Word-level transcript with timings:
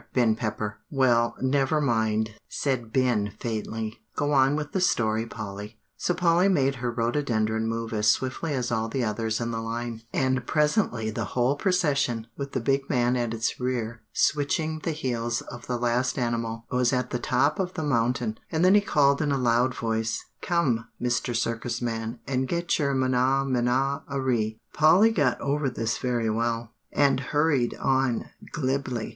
Ben 0.13 0.35
Pepper." 0.35 0.79
"Well, 0.89 1.35
never 1.41 1.79
mind," 1.79 2.31
said 2.49 2.91
Ben 2.91 3.33
faintly; 3.39 3.99
"go 4.15 4.33
on 4.33 4.55
with 4.55 4.71
the 4.71 4.81
story, 4.81 5.27
Polly." 5.27 5.77
So 5.95 6.15
Polly 6.15 6.49
made 6.49 6.77
her 6.77 6.91
rhododendron 6.91 7.67
move 7.67 7.93
as 7.93 8.09
swiftly 8.09 8.55
as 8.55 8.71
all 8.71 8.89
the 8.89 9.03
others 9.03 9.39
in 9.39 9.51
the 9.51 9.61
line; 9.61 10.01
and 10.11 10.47
presently 10.47 11.11
the 11.11 11.25
whole 11.37 11.55
procession, 11.55 12.25
with 12.35 12.53
the 12.53 12.59
big 12.59 12.89
man 12.89 13.15
at 13.15 13.31
its 13.31 13.59
rear 13.59 14.01
switching 14.11 14.79
the 14.79 14.89
heels 14.91 15.41
of 15.41 15.67
the 15.67 15.77
last 15.77 16.17
animal, 16.17 16.65
was 16.71 16.91
at 16.91 17.11
the 17.11 17.19
top 17.19 17.59
of 17.59 17.75
the 17.75 17.83
mountain; 17.83 18.39
and 18.51 18.65
then 18.65 18.73
he 18.73 18.81
called 18.81 19.21
in 19.21 19.31
a 19.31 19.37
loud 19.37 19.75
voice, 19.75 20.25
"Come, 20.41 20.87
Mr. 20.99 21.35
Circus 21.35 21.79
man, 21.79 22.17
and 22.25 22.47
get 22.47 22.79
your 22.79 22.95
menaj 22.95 23.45
menaj 23.45 24.01
arie." 24.09 24.59
Polly 24.73 25.11
got 25.11 25.39
over 25.39 25.69
this 25.69 25.99
very 25.99 26.31
well, 26.31 26.73
and 26.91 27.19
hurried 27.19 27.75
on 27.79 28.31
glibly. 28.51 29.09